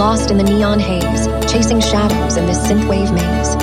Lost 0.00 0.30
in 0.30 0.38
the 0.38 0.44
neon 0.44 0.80
haze, 0.80 1.26
chasing 1.52 1.78
shadows 1.78 2.38
in 2.38 2.46
this 2.46 2.56
synthwave 2.56 3.12
maze. 3.12 3.54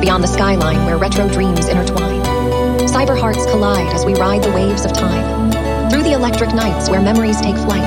Beyond 0.00 0.24
the 0.24 0.26
skyline 0.26 0.84
where 0.84 0.98
retro 0.98 1.28
dreams 1.28 1.68
intertwine. 1.68 2.20
Cyber 2.90 3.16
hearts 3.16 3.46
collide 3.46 3.86
as 3.94 4.04
we 4.04 4.16
ride 4.16 4.42
the 4.42 4.50
waves 4.50 4.84
of 4.84 4.92
time. 4.92 5.52
Through 5.88 6.02
the 6.02 6.14
electric 6.14 6.52
nights 6.52 6.90
where 6.90 7.00
memories 7.00 7.40
take 7.40 7.54
flight. 7.54 7.86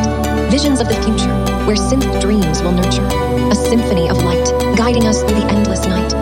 Visions 0.50 0.80
of 0.80 0.88
the 0.88 0.96
future 1.04 1.36
where 1.68 1.76
synth 1.76 2.22
dreams 2.22 2.64
will 2.64 2.72
nurture. 2.72 3.04
A 3.52 3.56
symphony 3.56 4.08
of 4.10 4.24
light 4.24 4.48
guiding 4.78 5.06
us 5.06 5.20
through 5.20 5.42
the 5.42 5.52
endless 5.52 5.86
night. 5.86 6.14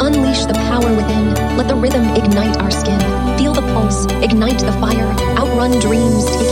Unleash 0.00 0.44
the 0.44 0.54
power 0.70 0.94
within. 0.94 1.34
Let 1.56 1.66
the 1.66 1.74
rhythm 1.74 2.04
ignite 2.14 2.56
our 2.58 2.70
skin. 2.70 3.00
Feel 3.36 3.52
the 3.52 3.66
pulse, 3.74 4.06
ignite 4.22 4.60
the 4.60 4.78
fire. 4.78 5.10
Outrun 5.36 5.80
dreams 5.80 6.45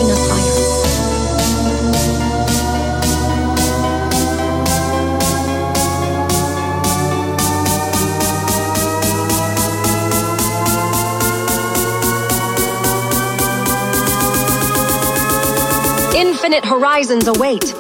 Infinite 16.17 16.65
horizons 16.65 17.27
await. 17.27 17.75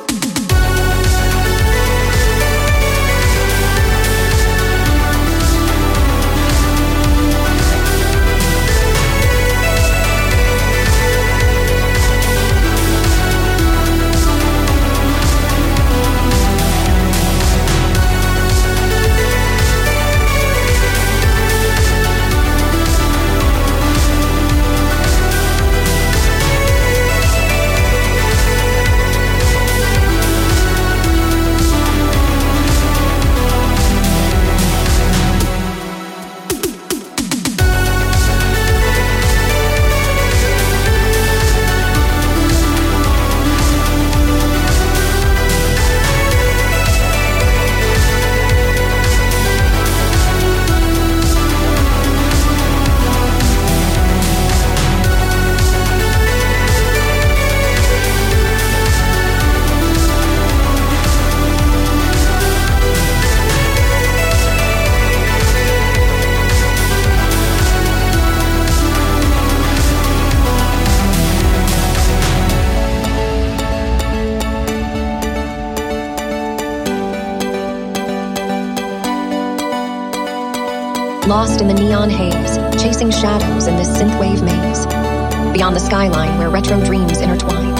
Lost 81.26 81.62
in 81.62 81.68
the 81.68 81.74
neon 81.74 82.10
haze, 82.10 82.58
chasing 82.82 83.10
shadows 83.10 83.66
in 83.66 83.76
this 83.76 83.88
synthwave 83.88 84.44
maze. 84.44 84.84
Beyond 85.54 85.74
the 85.74 85.80
skyline 85.80 86.38
where 86.38 86.50
retro 86.50 86.78
dreams 86.84 87.18
intertwine. 87.18 87.74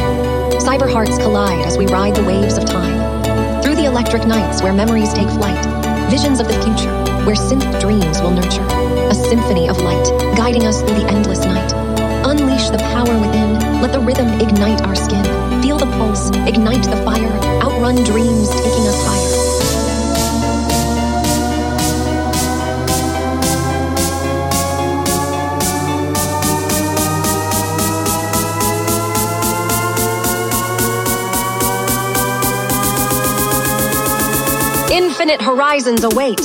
Cyber 0.61 0.91
hearts 0.91 1.19
collide 1.19 1.67
as 1.67 1.77
we 1.77 1.87
ride 1.87 2.15
the 2.15 2.25
waves 2.25 2.57
of 2.57 2.65
time. 2.65 3.63
Through 3.63 3.75
the 3.75 3.85
electric 3.85 4.27
nights 4.27 4.63
where 4.63 4.73
memories 4.73 5.13
take 5.13 5.29
flight. 5.29 5.63
Visions 6.11 6.41
of 6.41 6.49
the 6.49 6.55
future 6.55 6.95
where 7.27 7.37
synth 7.37 7.81
dreams 7.83 8.23
will 8.23 8.31
nurture. 8.31 8.65
A 9.11 9.15
symphony 9.15 9.69
of 9.69 9.77
light 9.83 10.37
guiding 10.39 10.67
us 10.67 10.81
through 10.81 11.01
the 11.01 11.07
endless 11.09 11.45
night. 11.45 11.71
Unleash 12.25 12.71
the 12.71 12.79
power 12.79 13.13
within. 13.21 13.54
Infinite 34.95 35.43
horizons 35.43 36.05
await. 36.05 36.39